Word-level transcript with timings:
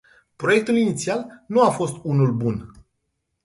Proiectul 0.37 0.75
inițial 0.77 1.43
nu 1.47 1.61
a 1.61 1.69
fost 1.69 1.97
unul 2.03 2.31
bun. 2.33 2.71